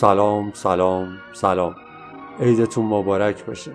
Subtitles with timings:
[0.00, 1.74] سلام سلام سلام.
[2.40, 3.72] عیدتون مبارک باشه.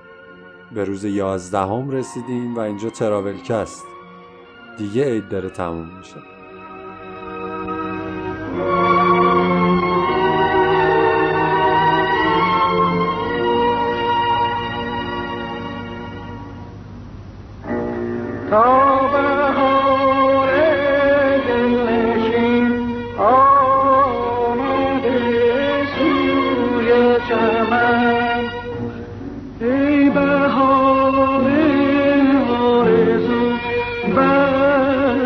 [0.71, 3.83] به روز یازدهم رسیدیم و اینجا تراولکست
[4.77, 6.15] دیگه عید داره تموم میشه.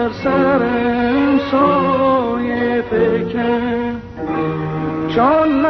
[0.10, 3.94] بر سرم سایه فکر.
[5.16, 5.66] چون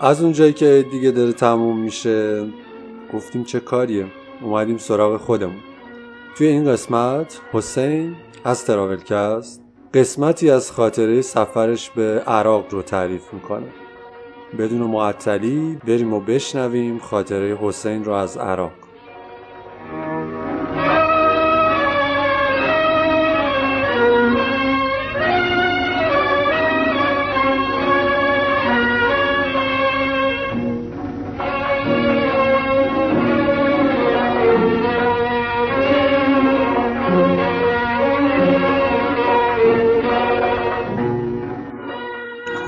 [0.00, 2.46] از اونجایی که دیگه داره تموم میشه
[3.14, 4.06] گفتیم چه کاریه؟
[4.42, 5.60] اومدیم سراغ خودمون.
[6.36, 9.62] توی این قسمت حسین از تراولکست
[9.94, 13.66] قسمتی از خاطره سفرش به عراق رو تعریف می‌کنه.
[14.58, 18.72] بدون معطلی بریم و بشنویم خاطره حسین رو از عراق.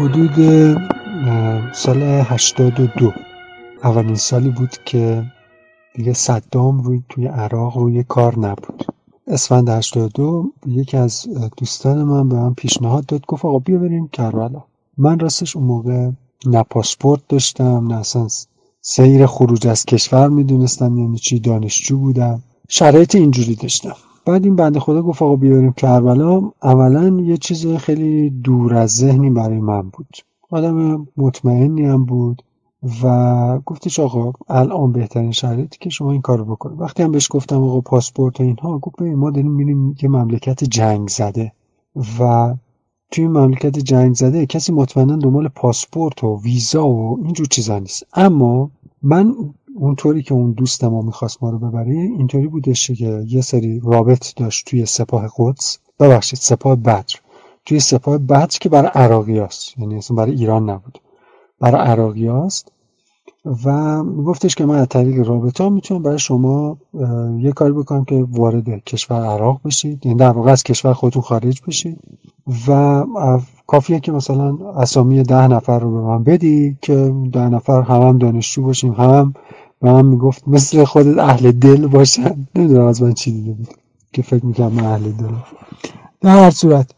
[0.02, 0.34] حدود
[1.72, 3.12] سال 82
[3.84, 5.24] اولین سالی بود که
[5.94, 8.86] دیگه صدام روی توی عراق روی کار نبود.
[9.26, 11.26] اسفند 82 یکی از
[11.56, 14.62] دوستان من به من پیشنهاد داد گفت آقا بیا بریم کربلا.
[14.98, 16.10] من راستش اون موقع
[16.46, 18.28] نه پاسپورت داشتم نه اصلا
[18.80, 22.42] سیر خروج از کشور می‌دونستم یعنی چی دانشجو بودم.
[22.68, 23.96] شرایط اینجوری داشتم.
[24.24, 26.50] بعد این بنده خدا گفت آقا بیاریم کربلا.
[26.62, 30.16] اولا یه چیز خیلی دور از ذهنی برای من بود.
[30.50, 32.42] آدم مطمئنی هم بود
[33.02, 37.62] و گفتش آقا الان بهترین شرایطی که شما این کارو بکنید وقتی هم بهش گفتم
[37.62, 41.52] آقا پاسپورت و اینها گفت ما داریم میریم یه مملکت جنگ زده
[42.20, 42.54] و
[43.10, 48.06] توی مملکت جنگ زده کسی مطمئنا دنبال پاسپورت و ویزا و اینجور چیزا نیست.
[48.14, 48.70] اما
[49.02, 49.34] من
[49.76, 54.34] اونطوری که اون دوست ما می‌خواست ما رو ببره اینطوری بودش که یه سری رابط
[54.36, 55.78] داشت توی سپاه قدس.
[56.00, 57.04] ببخشید سپاه بدر.
[57.66, 60.98] توی سپاه بدر که برای عراقی هست یعنی اصلا برای ایران نبود.
[61.60, 62.72] برای عراقی هست
[63.64, 66.76] و گفتش که من از طریق رابطه می‌تونم برای شما
[67.38, 70.06] یه کاری بکنم که وارد کشور عراق بشید.
[70.06, 71.98] یعنی در واقع از کشور خودتون خارج بشید.
[72.68, 73.04] و
[73.66, 78.18] کافیه که مثلا اسامی ده نفر رو به من بدی که ده نفر هم, هم
[78.18, 79.34] دانشجو باشیم هم, هم
[79.82, 82.46] به من می‌گفت مثل خودت اهل دل باشن.
[82.54, 83.68] نمی‌دونم از من چی دیده بود
[84.12, 85.34] که فکر می‌کنم من اهل دل
[86.20, 86.90] در هر صورت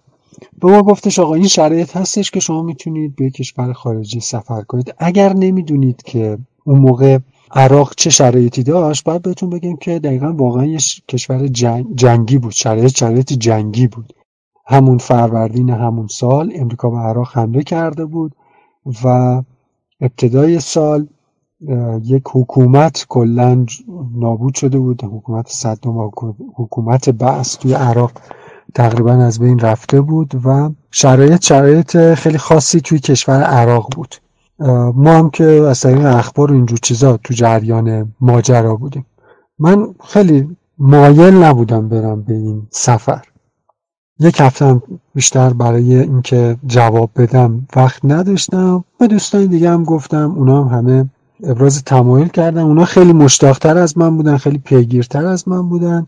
[0.60, 4.94] به ما گفتش آقا این شرایط هستش که شما می‌تونید به کشور خارجی سفر کنید.
[4.98, 7.18] اگر نمی‌دونید که اون موقع
[7.50, 10.78] عراق چه شرایطی داشت باید بهتون بگم که دقیقا واقعا یه
[11.08, 11.46] کشور
[11.94, 12.52] جنگی بود.
[12.52, 14.12] شرایط شرایط جنگی بود.
[14.66, 18.32] همون فروردین همون سال امریکا به عراق حمله کرده بود
[19.04, 19.42] و
[20.00, 21.06] ابتدای سال
[22.02, 23.66] یک حکومت کلا
[24.16, 25.04] نابود شده بود.
[25.04, 26.10] حکومت صدام
[26.54, 28.12] حکومت بعث توی عراق
[28.74, 34.14] تقریبا از بین رفته بود و شرایط شرایط خیلی خاصی توی کشور عراق بود.
[34.94, 39.06] ما هم که از طریق اخبار و اینجور چیزا تو جریان ماجرا بودیم.
[39.58, 43.22] من خیلی مایل نبودم برم به این سفر.
[44.20, 44.82] یک هفته
[45.14, 48.84] بیشتر برای اینکه جواب بدم وقت نداشتم.
[48.98, 51.10] به دوستان دیگه هم گفتم اونا هم همه
[51.46, 52.62] ابراز تمایل کردن.
[52.62, 56.06] اونا خیلی مشتاقتر از من بودن خیلی پیگیرتر از من بودن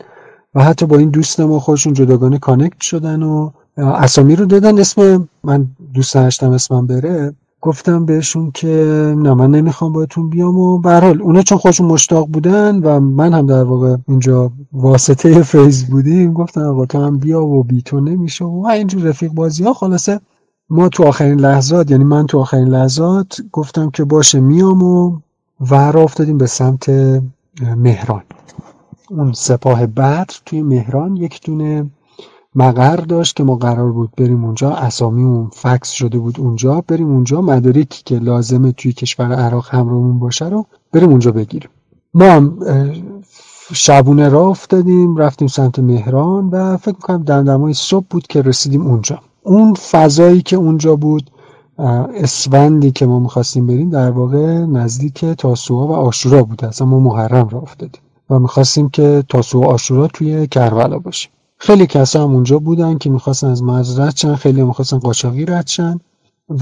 [0.55, 4.79] و حتی با این دوست ما خودشون جداگانه connect شدن و اسامی رو دادن.
[4.79, 7.35] اسم من دوست داشتم اسمم بره.
[7.61, 8.67] گفتم بهشون که
[9.19, 13.33] نه من نمی‌خوام باهاتون بیام و به حال اونا چون خودشون مشتاق بودن و من
[13.33, 18.00] هم در واقع اینجا واسطه فیض بودیم گفتن آقا تو هم بیا و بی تو
[18.00, 19.73] نمیشه و اینجور رفیق بازی ها.
[19.73, 20.21] خلاصه
[20.71, 25.19] ما تو آخرین لحظات یعنی من تو آخرین لحظات گفتم که باشه میام و
[25.61, 26.88] ور افتادیم به سمت
[27.76, 28.23] مهران.
[29.11, 31.91] اون سپاه بدر توی مهران یک دونه
[32.55, 34.70] مقر داشت که ما قرار بود بریم اونجا.
[34.70, 36.85] اسامی اون فکس شده بود اونجا.
[36.88, 41.70] بریم اونجا مدارکی که لازمه توی کشور عراق همراهمون باشه رو بریم اونجا بگیریم.
[42.14, 42.59] ما هم
[43.73, 49.20] شبونه را افتادیم رفتیم سمت مهران و فکر می‌کنم دمدمای صبح بود که رسیدیم اونجا.
[49.43, 51.31] اون فضایی که اونجا بود
[51.78, 56.64] اسفندی که ما می‌خواستیم بریم در واقع نزدیک تاسوعا و آشورا بود.
[56.64, 58.00] اصلا ما محرم را افتادیم
[58.31, 61.31] و می‌خواستیم که تاسوعا آشورا توی کربلا باشیم.
[61.58, 65.44] خیلی کسا هم اونجا بودن که می‌خواستن از مرز رد شن خیلی هم می‌خواستن قاچاقی
[65.44, 66.00] رد شن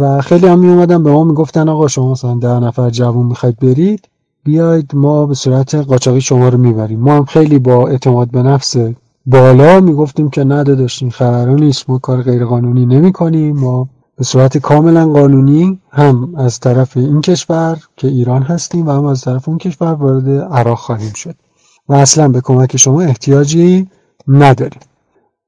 [0.01, 4.09] و خیلی هم میومدن به ما می‌گفتن آقا شما مثلا ده نفر جوون می‌خواید برید
[4.45, 7.01] بیاید ما به صورت قاچاقی شما رو می‌بریم.
[7.01, 8.77] ما هم خیلی با اعتماد به نفس
[9.27, 11.11] بالا می‌گفتیم که نه داشتیم
[11.49, 17.21] نیست ما کار غیرقانونی نمی کنیم ما به صورت کاملا قانونی هم از طرف این
[17.21, 21.35] کشور که ایران هستیم و هم از طرف اون کشور وارد عراق خواهیم شد.
[21.89, 23.89] و اصلا به کمک شما احتیاجی
[24.29, 24.81] نداریم.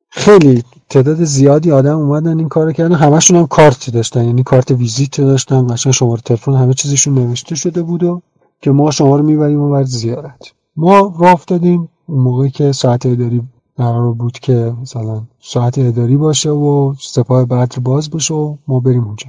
[0.09, 2.95] خیلی تعداد زیادی آدم اومدن این کارو کردن.
[2.95, 4.25] همشون هم کارت داشتن.
[4.25, 5.67] یعنی کارت ویزیت داشتن.
[5.67, 8.23] قشنگ شماره تلفن همه چیزشون نوشته شده بود و
[8.63, 10.53] که ما شما رو می‌بریم و زیارت.
[10.77, 11.89] ما راه افتادیم.
[12.09, 13.43] موقعی که ساعت اداری
[13.77, 19.05] قرار بود که مثلا ساعت اداری باشه و سپاه بدر باز بشه و ما بریم
[19.05, 19.27] اونجا.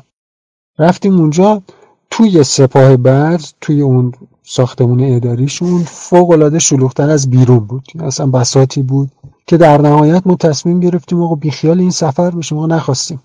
[0.79, 1.61] رفتیم اونجا
[2.09, 4.11] توی سپاه بدر توی اون
[4.43, 7.83] ساختمون اداریشون فوق العاده شلوغتر از بیرون بود.
[7.99, 9.11] اصلا بساتی بود
[9.47, 13.21] که در نهایت ما تصمیم گرفتیم آقا بیخیال این سفر بشیم ما نخواستیم.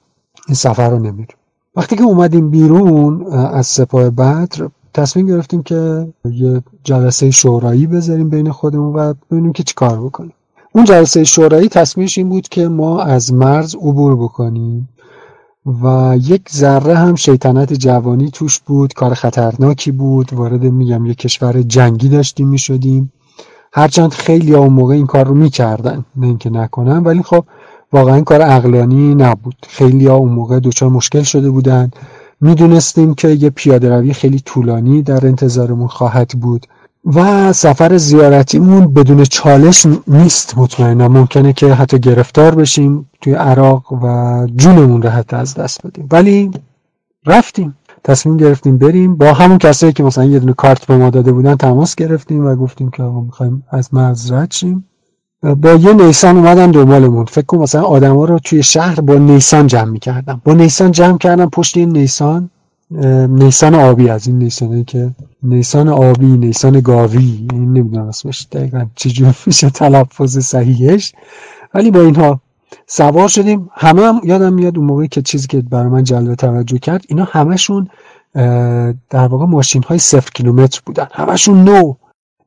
[0.49, 1.37] این سفر رو نمیریم.
[1.77, 8.51] وقتی که اومدیم بیرون از سپاه بدر تصمیم گرفتیم که یه جلسه شورایی بذاریم بین
[8.51, 10.33] خودمون و ببینیم که چیکار بکنیم.
[10.75, 14.89] اون جلسه شورایی تصمیمش این بود که ما از مرز عبور بکنیم
[15.83, 21.63] و یک ذره هم شیطنت جوانی توش بود کار خطرناکی بود وارد میگم یک کشور
[21.63, 23.13] جنگی داشتیم می‌شدیم.
[23.73, 27.45] هرچند خیلی اون موقع این کار رو می‌کردن نه اینکه نکنن ولی خب
[27.93, 29.57] واقعا کار عقلانی نبود.
[29.69, 31.91] خیلی ها اون موقع دچار مشکل شده بودن.
[32.41, 36.67] می‌دونستیم که یه پیاده روی خیلی طولانی در انتظارمون خواهد بود.
[37.05, 44.47] و سفر زیارتیمون بدون چالش نیست مطمئنا ممکنه که حتی گرفتار بشیم توی عراق و
[44.57, 46.09] جونمون رو حتی از دست بدیم.
[46.13, 46.51] ولی
[47.27, 49.17] رفتیم تصمیم گرفتیم بریم.
[49.17, 52.57] با همون کسایی که مثلا یه دونه کارت به ما داده بودن تماس گرفتیم و
[52.57, 54.85] گفتیم که آقا می‌خوایم از مرز رد شیم.
[55.43, 57.25] با یه نیسان اومدن دنبالمون.
[57.25, 60.41] فکر کنم مثلا آدما رو توی شهر با نیسان جمع می‌کردم.
[60.45, 62.51] با نیسان جمع کردم پشت این نیسان.
[63.29, 65.11] نیسان آبی از این نیسانه که
[65.43, 71.13] نیسان آبی نیسان گاوی این نمی‌دونم اسمش دقیقا چجور میشه تلفظ صحیحش.
[71.75, 72.41] ولی با اینها
[72.87, 73.71] سوار شدیم.
[73.73, 77.25] همه هم یادم میاد اون موقعی که چیزی که برای من جلب توجه کرد اینا
[77.31, 77.89] همشون
[79.11, 81.07] در واقع ماشین های صفر کیلومتر بودن.
[81.13, 81.95] همشون نو.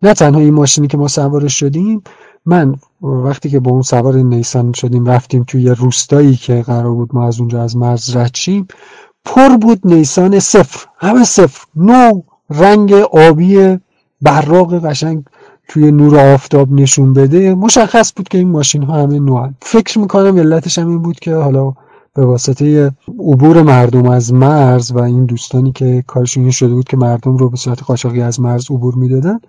[0.02, 2.02] نه تنها این ماشینی که ما سوارش شدیم
[2.46, 7.28] من وقتی که با اون سوار نیسان شدیم رفتیم توی روستایی که قرار بود ما
[7.28, 8.36] از اونجا از مرز رد
[9.26, 10.86] پر بود نیسان صفر.
[10.98, 11.66] همه صفر.
[11.76, 13.78] نو رنگ آبی
[14.22, 15.24] براق قشنگ
[15.68, 17.56] توی نور آفتاب نشون بده.
[17.56, 21.36] مشخص بود که این ماشین ها همه نو فکر می‌کنم علتش هم این بود که
[21.36, 21.74] حالا
[22.14, 26.98] به واسطه عبور مردم از مرز و این دوستانی که کارشون این شده بود که
[26.98, 29.40] مردم رو به صورت قاچاقی از مرز عبور می‌دادن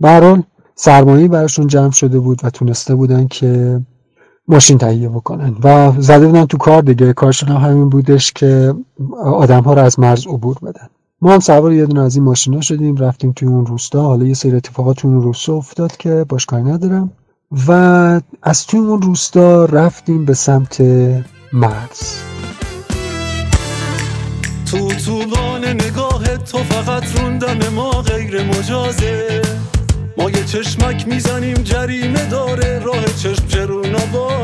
[0.00, 0.42] برحال
[0.74, 3.80] سرمایه براشون جمع شده بود و تونسته بودن که
[4.52, 5.56] ماشین تهیه بکنن.
[5.64, 7.12] و زده بودن تو کار دیگه.
[7.12, 8.74] کارشون هم همین بودش که
[9.24, 10.88] آدم ها رو از مرز عبور بدن.
[11.20, 12.96] ما هم سوار یه دونه از این ماشینا شدیم.
[12.96, 14.02] رفتیم توی اون روستا.
[14.02, 17.12] حالا یه سری اتفاقات توی اون روستا افتاد که باش کاری ندارم.
[17.68, 17.72] و
[18.42, 20.80] از توی اون روستا رفتیم به سمت
[21.52, 22.14] مرز.
[24.70, 29.42] تو طولان نگاه تو فقط روندم ما غیر مجازه.
[30.18, 32.78] ما یه چشمک می‌زنیم جریمه داره.
[32.78, 34.41] راه چشم جرون بازه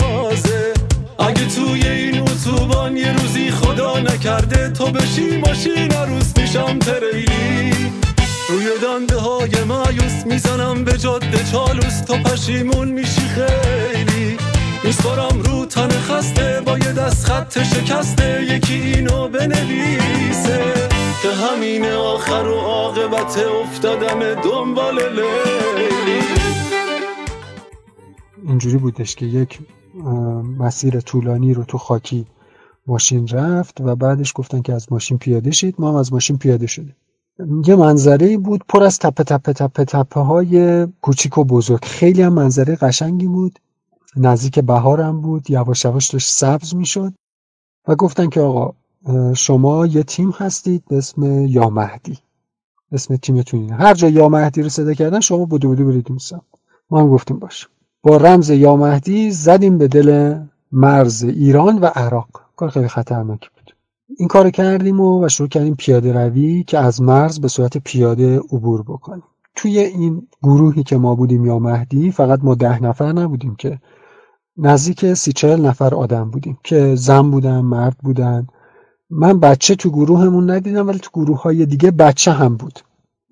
[1.29, 7.73] اگه توی این اتوبان یه روزی خدا نکرده تو بشی ماشین روز میشم تریلی.
[8.49, 14.37] روی دنده های مایوس می‌زنم به جاده چالوس تو پشیمون میشی خیلی.
[14.85, 20.61] میسپارم رو تن خسته با یه دست خط شکسته یکی اینو بنویسه.
[21.23, 26.23] که همین آخر و عاقبت افتادم دنبال لیلی.
[28.47, 29.59] اینجوری بودش که یک
[30.59, 32.26] مسیر طولانی رو تو خاکی
[32.87, 35.75] ماشین رفت و بعدش گفتن که از ماشین پیاده شید.
[35.78, 36.97] ما هم از ماشین پیاده شدیم.
[37.67, 41.85] یه منظره بود پر از تپه تپه تپه تپه های کوچیک و بزرگ.
[41.85, 43.59] خیلی هم منظره قشنگی بود.
[44.17, 45.50] نزدیک بهارم بود.
[45.50, 47.12] یواش یواش داشت سبز می‌شد.
[47.88, 48.75] و گفتن که آقا
[49.35, 52.19] شما یه تیم هستید به اسم یا مهدی
[52.93, 56.40] اسم تیمتون هر جا یا مهدی رو صدا کردن شما بودو بودو برید اون
[56.90, 57.69] ما هم گفتیم باش
[58.09, 60.38] با رمز یا مهدی زدیم به دل
[60.73, 62.29] مرز ایران و عراق.
[62.57, 63.75] کار خیلی خطرناکی بود.
[64.19, 68.38] این کار کردیم و, و شروع کردیم پیاده روی که از مرز به صورت پیاده
[68.38, 69.23] عبور بکنیم.
[69.55, 73.79] توی این گروهی که ما بودیم یا مهدی فقط ما ده نفر نبودیم که.
[74.57, 78.47] نزدیک سی چهل نفر آدم بودیم که زن بودن مرد بودن.
[79.11, 82.81] من بچه تو گروهمون ندیدم ولی تو گروه های دیگه بچه هم بود.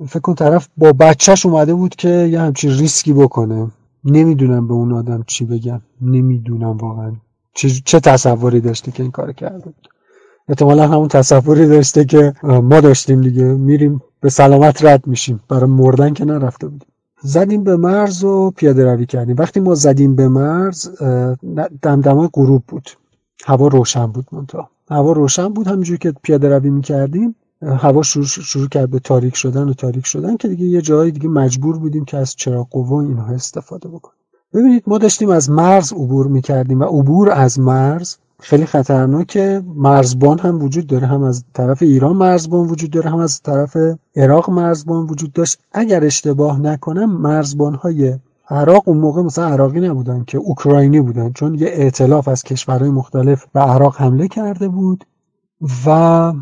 [0.09, 3.71] فکر کن طرف با بچهش اومده بود که یه همچین ریسکی بکنه.
[4.06, 5.80] نمی‌دونم به اون آدم چی بگم.
[6.00, 7.12] نمی‌دونم واقعا.
[7.54, 9.88] چه, چه تصوری داشته که این کار کرده بود.
[10.48, 13.44] احتمالا همون تصوری داشته که ما داشتیم دیگه.
[13.44, 15.40] میریم به سلامت رد میشیم.
[15.48, 16.88] برای مردن که نرفته بودیم.
[17.22, 19.36] زدیم به مرز و پیاده روی کردیم.
[19.38, 21.02] وقتی ما زدیم به مرز
[21.82, 22.90] دمدمای غروب بود.
[23.44, 24.70] هوا روشن بود منتها.
[24.90, 27.34] هوا روشن بود همینجور که پیاده روی می‌کردیم.
[27.66, 31.28] هوا شروع, شروع کرد به تاریک شدن و تاریک شدن که دیگه یه جایی دیگه
[31.28, 34.16] مجبور بودیم که از چراغ قوه اینها استفاده بکنیم.
[34.54, 39.62] ببینید ما داشتیم از مرز عبور می‌کردیم و عبور از مرز خیلی خطرناکه.
[39.75, 43.76] مرزبان هم وجود داره هم از طرف ایران مرزبان وجود داره هم از طرف
[44.16, 45.58] عراق مرزبان وجود داشت.
[45.73, 48.18] اگر اشتباه نکنم مرزبان های
[48.50, 53.46] عراق اون موقع مثلا عراقی نبودن که اوکراینی بودن چون یه ائتلاف از کشورهای مختلف
[53.52, 55.04] به عراق حمله کرده بود
[55.87, 56.32] و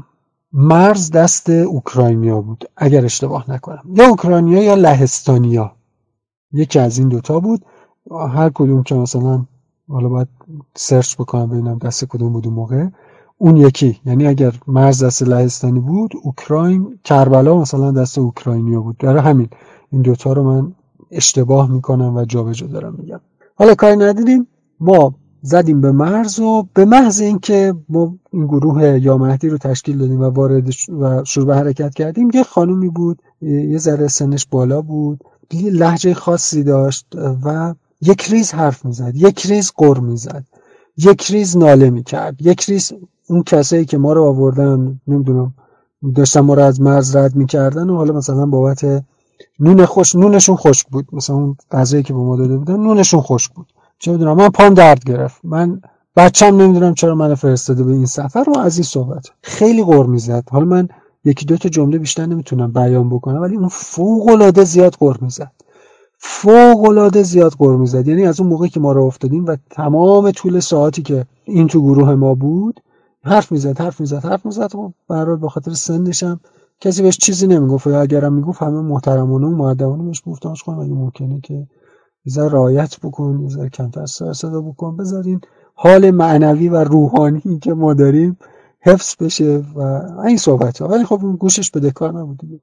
[0.57, 3.83] مرز دست اوکراینیا بود اگر اشتباه نکنم.
[3.95, 5.73] یا اوکراینیا یا لهستانیا.
[6.53, 7.65] یکی از این دوتا بود.
[8.31, 9.45] هر کدوم که مثلا
[9.89, 10.29] حالا باید
[10.77, 12.87] سرچ بکنم ببینم دست کدوم بود اون موقع.
[13.39, 14.01] اون یکی.
[14.07, 18.97] یعنی اگر مرز دست لهستانی بود اوکراین کربلا مثلا دست اوکراینیا بود.
[18.99, 19.49] در همین.
[19.91, 20.73] این دوتا رو من
[21.11, 23.21] اشتباه می‌کنم و جابجا دارم میگم.
[23.55, 24.47] حالا کاری ندیدیم
[24.81, 25.15] ما
[25.47, 30.21] زدیم به مرز و به محض اینکه ما این گروه یا مهدی رو تشکیل دادیم
[30.21, 30.69] و وارد
[31.01, 36.63] و شروع به حرکت کردیم یه خانومی بود یه ذره سنش بالا بود لحجه خاصی
[36.63, 37.07] داشت
[37.45, 40.45] و یک ریز حرف می‌زد یک ریز قر می‌زد
[40.97, 42.93] یک ریز ناله می‌کرد یک ریز
[43.29, 45.55] اون کسایی که ما رو آوردن نمی‌دونم
[46.15, 49.05] داشتن ما رو از مرز رد می‌کردن و حالا مثلا بابت
[49.61, 53.53] نون خوش نونشون خشک بود مثلا اون غذایی که به ما داده بودن نونشون خشک
[53.53, 53.67] بود.
[54.05, 55.41] چه می‌دونم من پام درد گرفت.
[55.45, 55.81] من
[56.17, 59.27] بچم نمی‌دونم چرا من فرستاده به این سفر و از این صحبت.
[59.43, 60.45] خیلی قر می‌زد.
[60.51, 60.89] حالا من
[61.25, 65.51] یکی دو تا جمله بیشتر نمی‌تونم بیان بکنم ولی اون فوق العاده زیاد قر می‌زد.
[66.19, 68.09] فوق العاده زیاد قر می‌زد.
[68.09, 71.83] یعنی از اون موقعی که ما رو افتادیم و تمام طول ساعتی که این تو
[71.83, 72.81] گروه ما بود
[73.23, 76.41] حرف می‌زد حرف می‌زد حرف می‌زد و برای به خاطر سنشم
[76.81, 77.87] کسی بهش چیزی نمی‌گفت.
[77.87, 81.67] اگرم می‌گفت همه محترمانه و مؤدبانه بهش گفتنش کنم اگه ممکنه که
[82.27, 84.97] بذار رعایت بکن بذار کمتر صدا بکن.
[84.97, 85.41] بذارین
[85.75, 88.37] حال معنوی و روحانی که ما داریم
[88.81, 89.81] حفظ بشه و
[90.27, 92.61] این صحبت ها ولی خب گوشش به دکار نبود دیگه.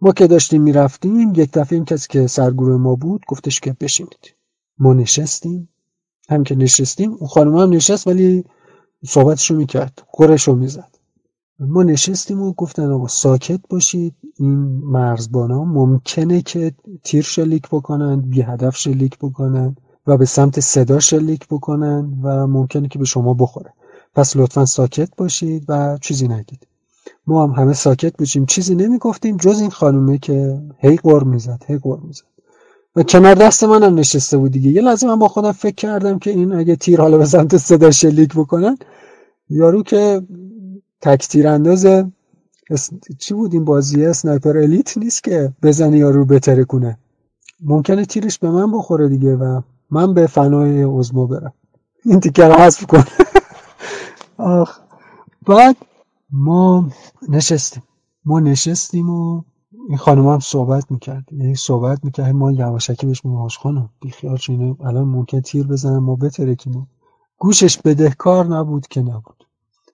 [0.00, 4.34] ما که داشتیم می‌رفتیم یک دفعه این کسی که سرگروه ما بود گفتش که بشینید.
[4.78, 5.68] ما نشستیم.
[6.30, 8.44] هم که نشستیم اون خانم هم نشست ولی
[9.06, 10.97] صحبتشو می‌کرد قرشو می‌زد.
[11.60, 14.50] ما نشستیم و گفتن آقا ساکت باشید این
[14.84, 16.72] مرزبان ها ممکنه که
[17.04, 22.88] تیر شلیک بکنن بی هدف شلیک بکنن و به سمت صدا شلیک بکنن و ممکنه
[22.88, 23.72] که به شما بخوره.
[24.14, 26.66] پس لطفا ساکت باشید و چیزی نگید.
[27.26, 28.46] ما هم همه ساکت باشیم.
[28.46, 32.24] چیزی نمی‌گفتیم جز این خانومه که هی قر می‌زد هی قر می‌زد.
[32.96, 34.70] و کنار دست منم نشسته بود دیگه.
[34.70, 37.90] یه لحظه من با خودم فکر کردم که این اگه تیر حالا به سمت صدا
[37.90, 38.78] شلیک بکنن
[39.50, 40.22] یارو که
[41.00, 42.12] تک تیر اندازه
[43.18, 46.98] چی بود این بازی؟ اسنایپر الیت نیست که بزنه یارو بتره کنه
[47.60, 51.52] ممکنه تیرش به من بخوره دیگه و من به فنای عزما برم.
[52.04, 53.04] این تیکه رو حذف کن.
[54.38, 54.78] آخ.
[55.46, 55.76] بعد
[56.30, 56.88] ما
[57.28, 57.82] نشستیم.
[58.24, 59.42] ما نشستیم و
[59.88, 61.24] این خانم هم صحبت می‌کرد.
[61.32, 62.34] یعنی صحبت می‌کرد.
[62.34, 66.88] ما یواشکی بهش میگم خانم بیخیال شو الان ممکن تیر بزنم ما بترکیم
[67.38, 69.37] گوشش بدهکار نبود که نبود.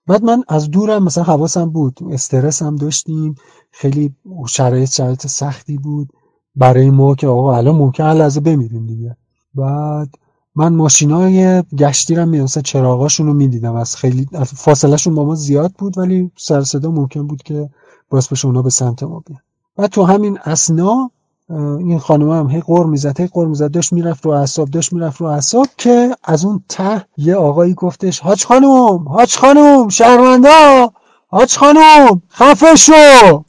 [0.07, 3.35] بعد من از دورم مثلا حواسم بود استرس هم داشتیم
[3.71, 4.15] خیلی
[4.49, 6.09] شرایط شرایط سختی بود.
[6.57, 9.17] برای ما که آقا الان ممکن لحظه بمیریم دیگه.
[9.55, 10.09] بعد
[10.57, 15.73] من ماشینای گشتی رو مثلا چراغاشون رو می‌دیدم از خیلی فاصله شون با ما زیاد
[15.79, 17.71] بود ولی سر صدا ممکن بود که
[18.11, 19.41] باعث بشه اونا به سمت ما بیان.
[19.79, 21.11] و تو همین اسنا
[21.51, 23.71] این خانم هم هی قر می‌زد هی قر می‌زد.
[23.71, 28.21] داشت می‌رفت رو اعصاب داشت می‌رفت رو اعصاب که از اون ته یه آقایی گفتش
[28.21, 30.93] حاج خانم حاج خانم شهروندا
[31.29, 33.45] حاج خانم خفه شو.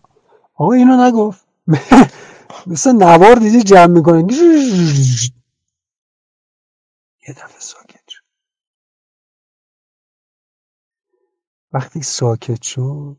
[0.56, 1.46] آقا اینو نگفت.
[2.68, 4.34] مثل نوار دیدی جمع می‌کنه.
[7.28, 8.24] یه دفعه ساکت شد.
[11.74, 13.18] وقتی ساکت شد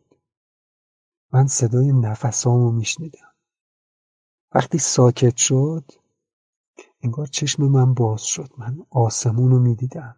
[1.32, 3.25] من صدای نفسامو میشنیدم.
[4.56, 5.92] وقتی ساکت شد
[7.02, 8.50] انگار چشم من باز شد.
[8.58, 10.16] من آسمون رو می‌دیدم.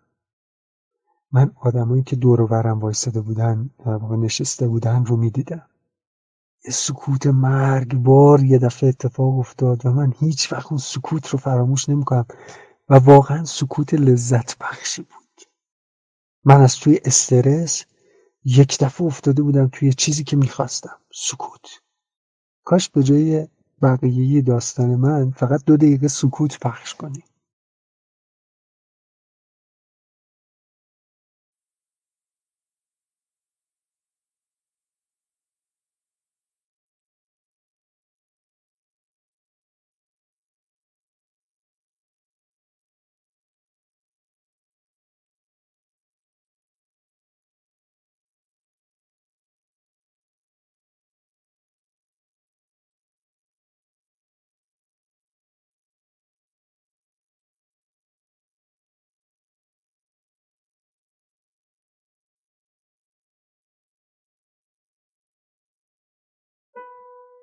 [1.32, 5.68] من آدمایی که دور ورم وایستده بودن و نشسته بودن رو می‌دیدم.
[6.64, 11.88] یه سکوت مرگبار یه دفعه اتفاق افتاد و من هیچ وقت اون سکوت رو فراموش
[11.88, 12.26] نمی‌کنم.
[12.88, 15.42] و واقعا سکوت لذت بخشی بود.
[16.44, 17.84] من از توی استرس
[18.44, 20.98] یک دفعه افتاده بودم توی چیزی که می‌خواستم.
[21.14, 21.66] سکوت.
[22.64, 23.48] کاش به جای
[23.82, 27.24] بقیه داستان من فقط دو دقیقه سکوت پخش کنی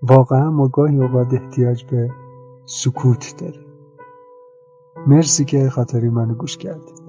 [0.01, 2.09] واقعا ما گاهی اوقات احتیاج به
[2.65, 3.65] سکوت داریم.
[5.07, 7.05] مرسی که خاطری منو گوش کردید.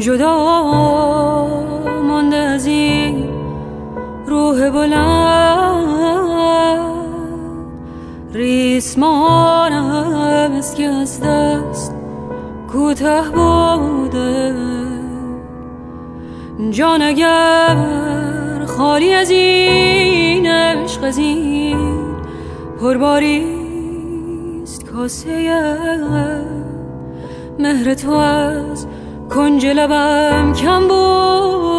[0.00, 1.13] جدا
[4.64, 6.24] روح بلند
[8.32, 9.92] ریسمانم
[10.58, 11.94] از که از دست
[12.72, 14.54] کوته بوده.
[16.70, 17.76] جان اگر
[18.66, 22.04] خالی از این عشق از این
[22.80, 23.54] پرباریست
[24.84, 25.66] کاسه
[27.58, 28.86] مهر تو از
[29.30, 31.73] کنج لبم کم بوده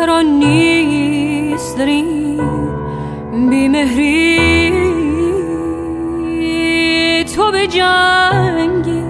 [0.00, 1.78] بهتر نیست
[3.50, 4.40] بیمهری.
[7.36, 9.04] تو به جنگی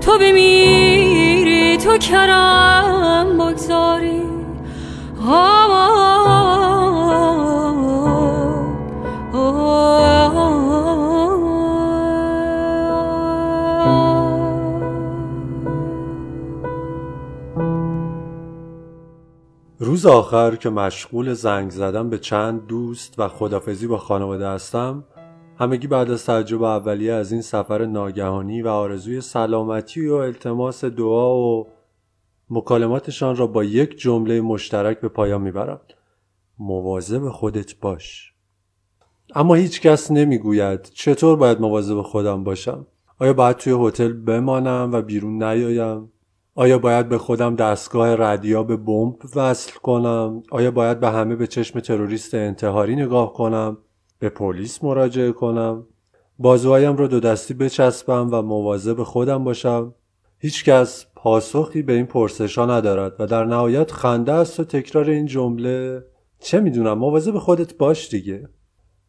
[0.00, 4.22] تو بمیری تو کرم بگذاری.
[20.06, 25.04] روز آخر که مشغول زنگ زدن به چند دوست و خدافزی با خانواده هستم
[25.58, 31.36] همگی بعد از تجربه اولیه از این سفر ناگهانی و آرزوی سلامتی و التماس دعا
[31.36, 31.66] و
[32.50, 35.92] مکالماتشان را با یک جمله مشترک به پایان می‌برند
[36.58, 38.32] مواظب خودت باش.
[39.34, 42.86] اما هیچ کس نمی‌گوید چطور باید مواظب خودم باشم؟
[43.20, 46.12] آیا باید توی هتل بمانم و بیرون نیایم؟
[46.58, 51.46] آیا باید به خودم دستگاه ردیا به بمب وصل کنم؟ آیا باید به همه به
[51.46, 53.78] چشم تروریست انتحاری نگاه کنم؟
[54.18, 55.86] به پلیس مراجعه کنم؟
[56.38, 59.94] بازوهایم را دو دستی بچسبم و مواظب خودم باشم؟
[60.38, 66.04] هیچکس پاسخی به این پرسشا ندارد و در نهایت خنده است و تکرار این جمله
[66.40, 68.48] چه می‌دونم مواظب خودت باش دیگه.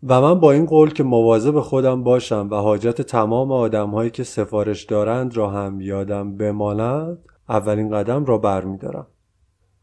[0.03, 4.83] و من با این قول که مواظب خودم باشم و حاجت تمام آدمهایی که سفارش
[4.83, 7.17] دارند را هم یادم بماند
[7.49, 9.07] اولین قدم را برمیدارم.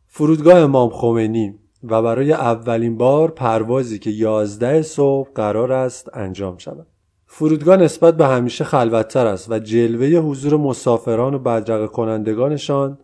[0.07, 6.87] فرودگاه امام خمینی و برای اولین بار پروازی که یازده صبح قرار است انجام شود.
[7.27, 12.99] فرودگاه نسبت به همیشه خلوتتر است و جلوه حضور مسافران و بدرقه کنندگانشان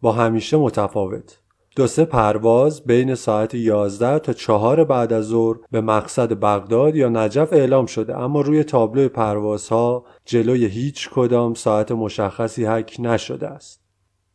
[0.00, 1.40] با همیشه متفاوت.
[1.76, 7.08] دو سه پرواز بین ساعت 11 تا 4 بعد از ظهر به مقصد بغداد یا
[7.08, 13.85] نجف اعلام شده اما روی تابلو پروازها جلوی هیچ کدام ساعت مشخصی حک نشده است.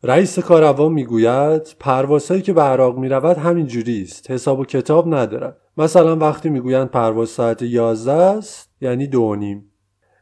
[0.04, 4.30] رئیس کاروان می‌گوید پروازهایی که به عراق می‌رود همین جوری است.
[4.30, 5.56] حساب و کتاب ندارد.
[5.76, 9.72] مثلا وقتی می‌گویند پرواز ساعت 11 است یعنی دو نیم.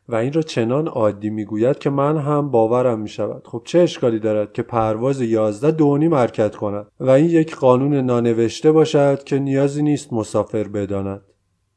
[0.09, 3.47] و این را چنان عادی می‌گوید که من هم باورم می‌شود.
[3.47, 7.95] خب چه اشکالی دارد که پرواز 11 دو نیم حرکت کند؟ و این یک قانون
[7.95, 11.23] نانوشته باشد که نیازی نیست مسافر بداند.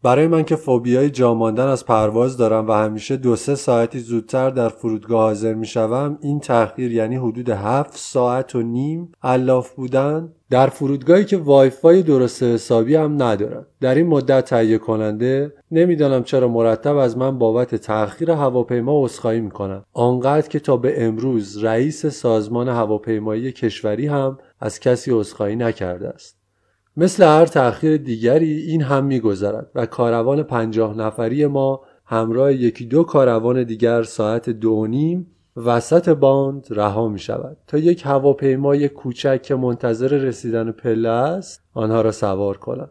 [0.04, 4.70] برای من که فوبیای جاماندن از پرواز دارم و همیشه دو سه ساعتی زودتر در
[4.70, 10.68] فرودگاه حاضر می شوم این تأخیر یعنی حدود هفت ساعت و نیم علاف بودن در
[10.68, 16.98] فرودگاهی که وایفای درست حسابی هم ندارد در این مدت تهیه کننده نمی‌دانم چرا مرتب
[16.98, 23.52] از من بابت تأخیر هواپیما عذرخواهی می‌کنند آنقدر که تا به امروز رئیس سازمان هواپیمایی
[23.52, 26.43] کشوری هم از کسی عذرخواهی نکرده است.
[26.98, 33.04] مثل هر تأخیر دیگری این هم میگذرد و کاروان پنجاه نفری ما همراه یکی دو
[33.04, 35.28] کاروان دیگر ساعت دو نیم
[35.58, 42.02] وسط باند رها می شود تا یک هواپیمای کوچک که منتظر رسیدن پله است آنها
[42.02, 42.90] را سوار کند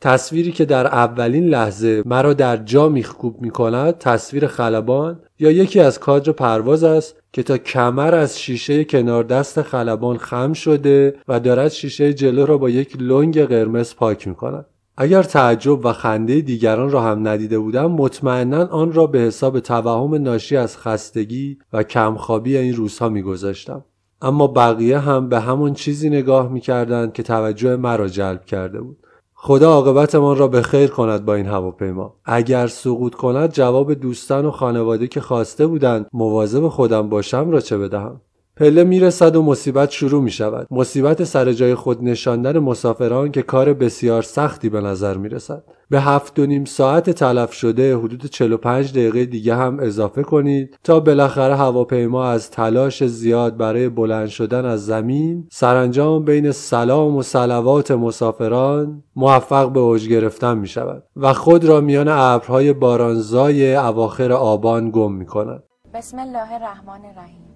[0.00, 5.80] تصویری که در اولین لحظه مرا در جا میخکوب می کند تصویر خلبان یا یکی
[5.80, 11.40] از کادر پرواز است که تا کمر از شیشه کنار دست خلبان خم شده و
[11.40, 14.66] دارد شیشه جلو را با یک لنگ قرمز پاک می کند.
[15.00, 20.14] اگر تعجب و خنده دیگران را هم ندیده بودم مطمئنا آن را به حساب توهم
[20.14, 23.84] ناشی از خستگی و کمخوابی این روزها میگذاشتم
[24.22, 28.96] اما بقیه هم به همون چیزی نگاه می‌کردند که توجه مرا جلب کرده بود
[29.40, 32.14] خدا عاقبتمان را به خیر کند با این هواپیما.
[32.24, 37.78] اگر سقوط کند جواب دوستان و خانواده که خواسته بودند مواظب خودم باشم را چه
[37.78, 38.20] بدهم؟
[38.58, 43.72] پله می‌رسد و مصیبت شروع می شود مصیبت سر جای خود نشاندن مسافران که کار
[43.72, 48.92] بسیار سختی به نظر می رسد به هفت و نیم ساعت تلف شده حدود 45
[48.92, 54.86] دقیقه دیگه هم اضافه کنید تا بالاخره هواپیما از تلاش زیاد برای بلند شدن از
[54.86, 61.64] زمین سرانجام بین سلام و سلوات مسافران موفق به اوج گرفتن می شود و خود
[61.64, 65.62] را میان ابرهای بارانزای اواخر آبان گم می کند
[65.94, 67.47] بسم الله الرحمن الرحیم.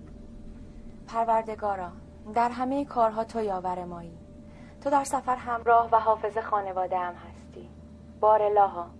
[1.12, 1.92] پروردگارا
[2.34, 4.18] در همه کارها تو یاور مایی.
[4.84, 7.70] تو در سفر همراه و حافظ خانواده هم هستی.
[8.20, 8.90] بار الها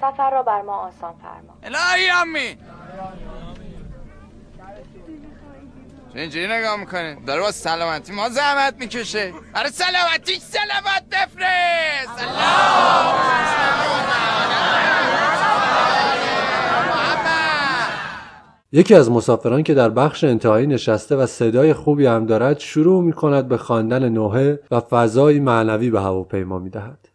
[0.00, 1.58] سفر را بر ما آسان فرما.
[1.62, 2.58] الهی امی!
[6.14, 9.32] اینجوری نگاه می‌کنه داره با سلامتی ما زحمت می‌کشه.
[9.54, 12.22] برای سلامتی سلامت بفرست!
[18.74, 23.12] یکی از مسافران که در بخش انتهایی نشسته و صدای خوبی هم دارد شروع می
[23.12, 27.08] کند به خواندن نوحه و فضایی معنوی به هواپیما می دهد.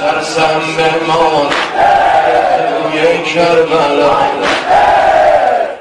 [0.00, 2.05] ترسم به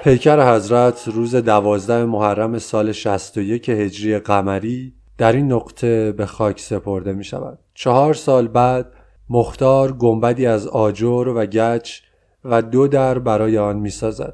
[0.04, 7.14] پیکر حضرت روز دوازده محرم سال 61 هجری قمری در این نقطه به خاک سپرده
[7.14, 7.60] می شود.
[7.74, 8.92] چهار سال بعد
[9.30, 12.00] مختار گنبدی از آجر و گچ
[12.46, 14.34] و دو در برای آن می سازد.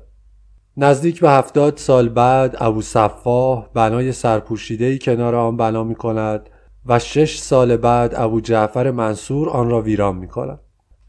[0.77, 6.49] نزدیک به هفتاد سال بعد ابو صفاح بنای سرپوشیدهی کنار آن بنا می کند
[6.85, 10.59] و شش سال بعد ابو جعفر منصور آن را ویران می کند.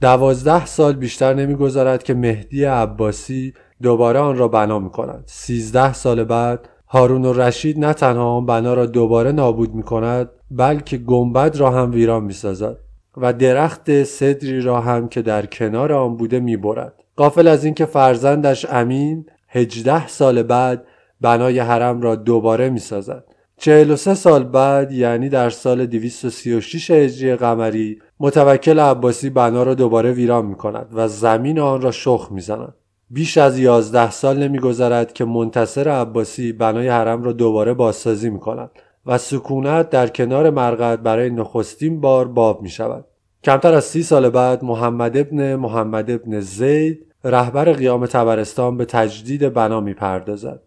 [0.03, 5.25] دوازده سال بیشتر نمی‌گذارد که مهدی عباسی دوباره آن را بنا می کند.
[5.27, 10.31] سیزده سال بعد هارون و رشید نه تنها آن بنا را دوباره نابود می کند
[10.51, 12.77] بلکه گنبد را هم ویران می سازد
[13.17, 16.95] و درخت صدری را هم که در کنار آن بوده می برد.
[17.17, 20.85] قافل از اینکه فرزندش امین هجده سال بعد
[21.21, 23.25] بنای حرم را دوباره می سازد.
[23.57, 30.47] 43 سال بعد یعنی در سال 236 هجری قمری متوکل عباسی بنا را دوباره ویران
[30.47, 32.75] می کند و زمین آن را شخ می زند.
[33.11, 38.71] بیش از یازده سال نمیگذرد که منتصر عباسی بنای حرم را دوباره بازسازی می کند
[39.07, 43.05] و سکونت در کنار مرقد برای نخستین بار باب می شود.
[43.45, 49.53] کمتر از سی سال بعد محمد ابن محمد ابن زید رهبر قیام تبرستان به تجدید
[49.53, 50.63] بنا می پردازد.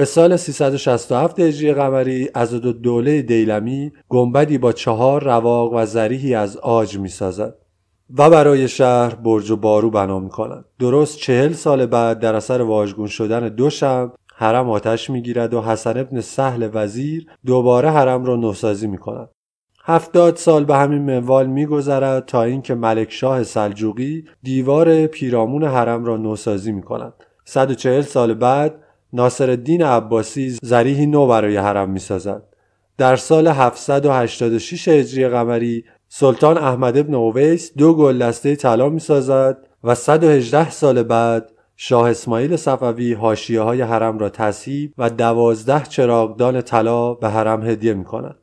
[0.00, 6.34] به سال 367 هجری قمری از دو دوله دیلمی گنبدی با چهار رواق و زریحی
[6.34, 7.54] از آج می سازد
[8.18, 10.64] و برای شهر برج و بارو بنا می کند.
[10.78, 16.00] درست چهل سال بعد در اثر واژگون شدن دو شب حرم آتش می‌گیرد و حسن
[16.00, 19.28] ابن سهل وزیر دوباره حرم را نوسازی می کند.
[19.84, 26.16] هفتاد سال به همین منوال میگذرد تا اینکه ملک شاه سلجوقی دیوار پیرامون حرم را
[26.16, 27.12] نوسازی می کند.
[27.44, 28.79] 140 سال بعد
[29.12, 32.42] ناصر الدین عباسی زریحی نو برای حرم می سازد.
[32.98, 39.94] در سال 786 هجری قمری سلطان احمد ابن اویس دو گلدسته طلا می سازد و
[39.94, 47.14] 118 سال بعد شاه اسماعیل صفوی حاشیه های حرم را تصیب و دوازده چراغدان طلا
[47.14, 48.36] به حرم هدیه می کند.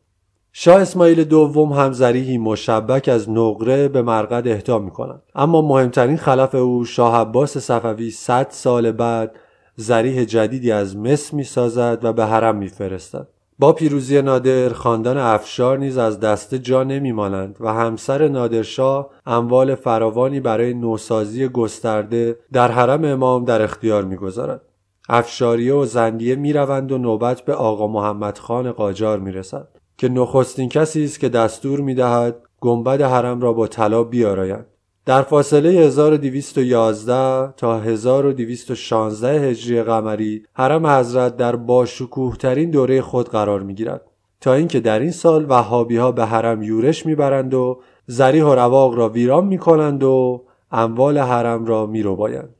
[0.54, 5.22] شاه اسماعیل دوم هم زریحی مشبک از نقره به مرقد اهدا می کند.
[5.36, 9.36] اما مهمترین خلف او شاه عباس صفوی 100 سال بعد
[9.80, 13.28] زریح جدیدی از مصر می سازد و به حرم می فرستد.
[13.60, 20.40] با پیروزی نادر خاندان افشار نیز از دسته جا نمیمانند و همسر نادرشاه اموال فراوانی
[20.40, 24.62] برای نوسازی گسترده در حرم امام در اختیار می‌گذارد
[25.10, 31.04] افشاریه و زندیه می‌روند و نوبت به آقا محمد خان قاجار می‌رسد که نخستین کسی
[31.04, 34.66] است که دستور می‌دهد گنبد حرم را با طلا بیارایند
[35.08, 43.74] در فاصله 1211 تا 1216 هجری قمری حرم حضرت در باشکوهترین دوره خود قرار می
[43.74, 44.02] گیرد
[44.42, 48.98] تا اینکه در این سال وهابی ها به حرم یورش می‌برند و زریح و رواق
[48.98, 52.56] را ویران می کنند و اموال حرم را می بایند.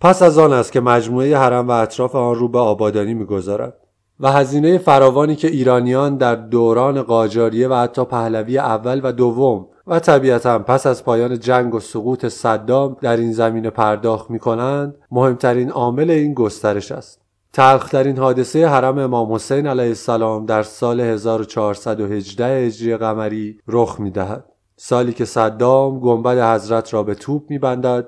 [0.00, 3.74] پس از آن است که مجموعه حرم و اطراف آن رو به آبادانی می‌گذارد
[4.20, 10.00] و هزینه فراوانی که ایرانیان در دوران قاجاریه و حتی پهلوی اول و دوم و
[10.00, 15.70] طبیعتا پس از پایان جنگ و سقوط صدام در این زمینه پرداخت می کنند مهمترین
[15.70, 22.96] عامل این گسترش است تلخترین حادثه حرم امام حسین علیه السلام در سال 1418 هجری
[22.96, 24.44] قمری رخ می دهد.
[24.76, 28.06] سالی که صدام گنبد حضرت را به توپ می بندد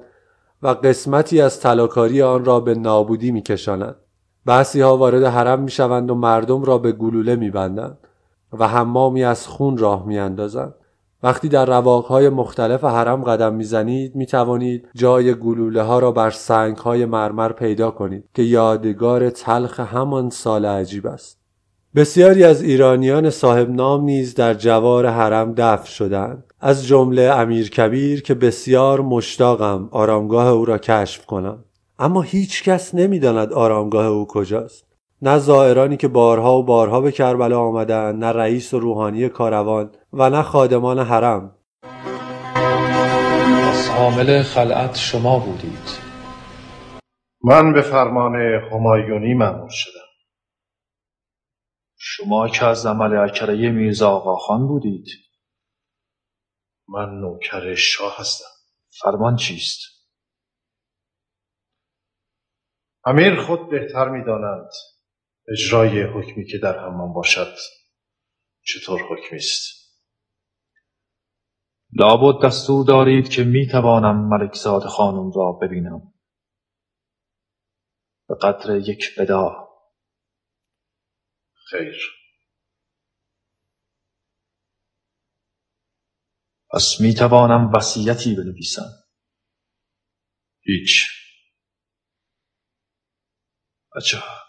[0.62, 3.96] و قسمتی از تلاکاری آن را به نابودی می کشاند.
[4.44, 7.98] بعضی ها وارد حرم می شوند و مردم را به گلوله می بندند
[8.58, 10.74] و حمامی از خون راه می اندازند.
[11.26, 16.76] وقتی در رواقهای مختلف حرم قدم می‌زنید می توانید جای گلوله ها را بر سنگ
[16.76, 21.38] های مرمر پیدا کنید که یادگار تلخ همان سال عجیب است.
[21.94, 28.22] بسیاری از ایرانیان صاحب نام نیز در جوار حرم دفن شدند از جمله امیر کبیر
[28.22, 31.64] که بسیار مشتاقم آرامگاه او را کشف کنم.
[31.98, 34.85] اما هیچ کس نمی‌داند آرامگاه او کجاست.
[35.26, 40.30] نه زائرانی که بارها و بارها به کربلا آمدند نه رئیس و روحانی کاروان و
[40.30, 41.58] نه خادمان حرم.
[43.68, 45.88] پس حامل خلعت شما بودید.
[47.44, 48.34] من به فرمان
[48.72, 50.06] همایونی مأمور شدم.
[51.96, 55.06] شما که از عمل اکره میرزا آقاخان بودید.
[56.88, 58.50] من نوکر شاه هستم.
[59.00, 59.78] فرمان چیست؟
[63.04, 64.70] امیر خود بهتر می‌دانند
[65.48, 67.56] اجرای حکمی که در همان باشد
[68.62, 69.76] چطور حکمی است؟
[71.92, 76.12] لابد دستور دارید که می توانم ملکزاد خانم را ببینم.
[78.28, 79.68] به قدر یک بدا.
[81.70, 81.96] خیر.
[86.70, 89.04] پس می توانم وصیتی بنویسم.
[90.60, 91.06] هیچ.
[93.96, 94.45] عجب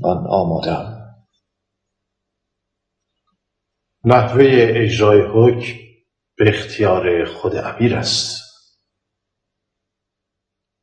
[0.00, 0.98] من آمادم
[4.04, 4.44] نحوه
[4.76, 5.78] اجرای حکم
[6.38, 8.40] به اختیار خود امیر است.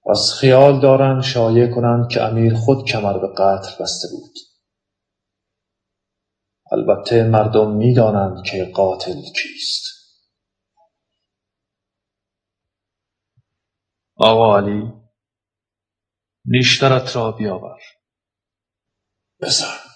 [0.10, 4.34] از خیال دارند شایع کنند که امیر خود کمر به قتل بسته بود.
[6.72, 9.84] البته مردم می‌دانند که قاتل کیست.
[14.16, 14.94] آقا علی
[16.46, 17.95] نیشترت را بیاور.
[19.40, 19.95] besser.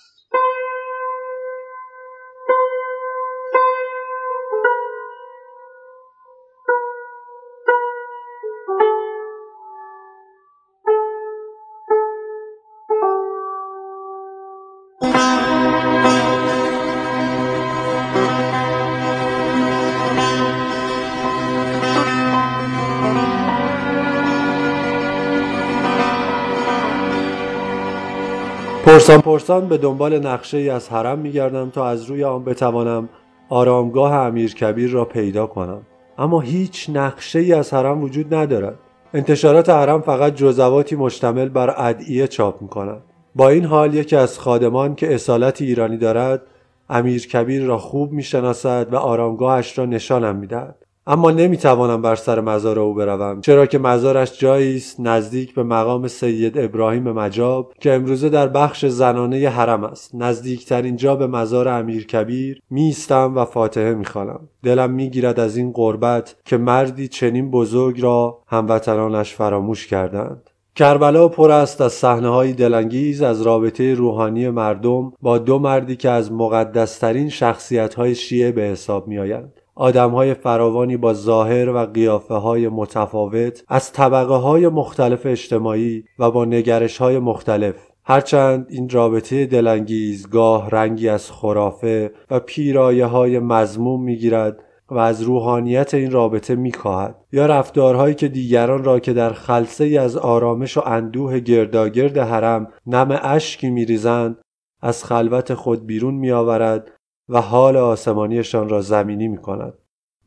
[28.90, 33.10] پرسان پرسان به دنبال نقشه ای از حرم میگردم تا از روی آن بتوانم
[33.50, 35.82] آرامگاه امیر کبیر را پیدا کنم
[36.18, 38.80] اما هیچ نقشه ای از حرم وجود ندارد
[39.14, 43.02] انتشارات حرم فقط جزواتی مشتمل بر ادعیه چاپ می کند.
[43.36, 46.42] با این حال یکی از خادمان که اصالت ایرانی دارد
[46.90, 50.86] امیر کبیر را خوب می شناسد و آرامگاهش را نشانم می دهد.
[51.12, 56.08] اما نمی‌توانم بر سر مزار او بروم چرا که مزارش جایی است نزدیک به مقام
[56.08, 60.16] سید ابراهیم مجاب که امروزه در بخش زنانه حرم است.
[60.16, 64.40] نزدیکترین جا به مزار امیر کبیر میستم و فاتحه می‌خوانم.
[64.64, 70.50] دلم می‌گیرد از این قربت که مردی چنین بزرگ را هموطنانش فراموش کردند.
[70.76, 76.10] کربلا پر است از صحنه های دلانگیز از رابطه روحانی مردم با دو مردی که
[76.10, 79.54] از مقدسترین شخصیت های شیعه به حساب می آیند.
[79.80, 86.32] آدم های فراوانی با ظاهر و قیافه های متفاوت از طبقه های مختلف اجتماعی و
[86.32, 87.76] با نگرش های مختلف.
[88.04, 95.22] هرچند این رابطه دلانگیز گاه رنگی از خرافه و پیرایه های مزموم می‌گیرد و از
[95.22, 97.16] روحانیت این رابطه میکاهد.
[97.32, 102.68] یا رفتارهایی که دیگران را که در خلصه ای از آرامش و اندوه گرداگرد حرم
[102.88, 104.38] نم اشکی میریزند
[104.82, 106.92] از خلوت خود بیرون میآورد
[107.30, 109.74] و حال آسمانیشان را زمینی می کند.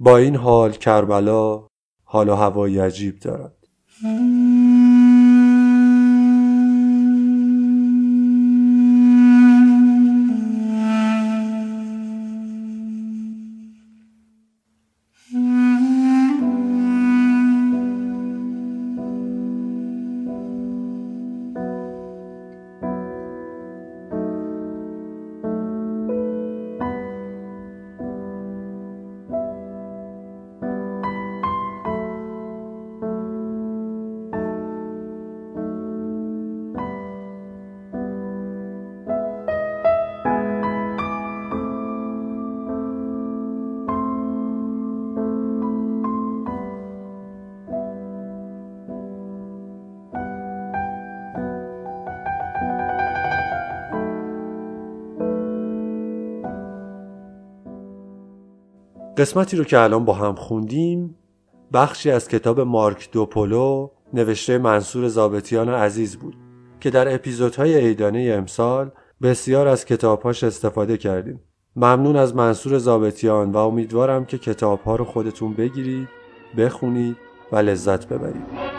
[0.01, 1.67] با این حال کربلا
[2.05, 3.55] حال و هوایی عجیب دارد.
[59.23, 61.17] قسمتی رو که الان با هم خوندیم
[61.73, 66.37] بخشی از کتاب مارک دوپولو نوشته منصور زابطیان عزیز بود
[66.81, 68.91] که در اپیزودهای ایدانه امسال
[69.23, 71.41] بسیار از کتابهاش استفاده کردیم.
[71.77, 76.09] ممنون از منصور زابطیان و امیدوارم که کتابها رو خودتون بگیرید
[76.57, 77.17] بخونید
[77.53, 78.72] و لذت ببرید.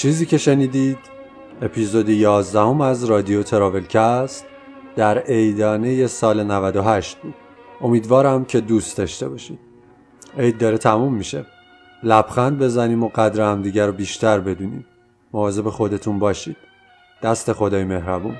[0.00, 0.98] چیزی که شنیدید
[1.62, 4.44] اپیزود 11 از رادیو تراولکست
[4.96, 7.34] در عیدانه سال 98 بود
[7.80, 9.58] امیدوارم که دوست داشته باشید.
[10.38, 11.46] عید داره تموم میشه.
[12.02, 14.86] لبخند بزنیم و قدر همدیگر رو بیشتر بدونیم.
[15.32, 16.56] مواظب خودتون باشید.
[17.22, 18.36] دست خدای مهربون.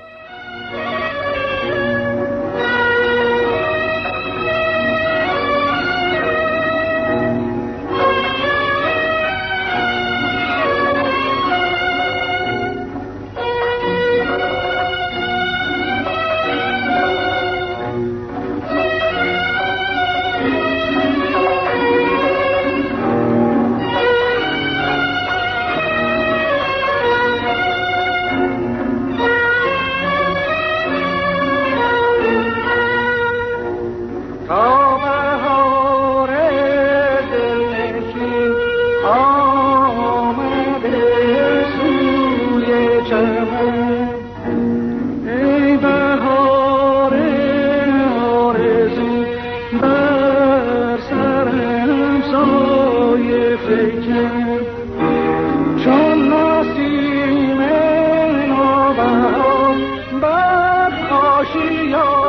[61.53, 62.20] سر را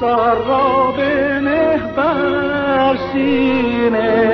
[0.00, 4.30] سر را به مهبر سینه.